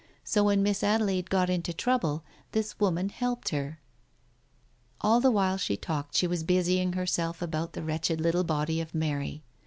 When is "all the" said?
5.01-5.29